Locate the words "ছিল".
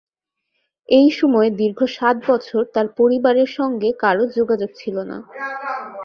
4.75-4.95